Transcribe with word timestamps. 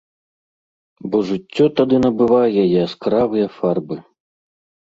Бо 1.11 1.17
жыццё 1.29 1.65
тады 1.79 1.95
набывае 2.05 2.63
яскравыя 2.85 3.47
фарбы. 3.59 3.95